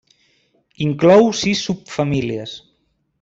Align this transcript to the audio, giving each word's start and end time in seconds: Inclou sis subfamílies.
Inclou 0.85 1.29
sis 1.41 1.61
subfamílies. 1.69 2.55